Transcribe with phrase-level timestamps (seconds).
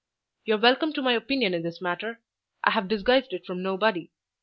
[0.45, 2.21] You're welcome to my opinion in this matter;
[2.63, 4.09] I have disguised it from nobody.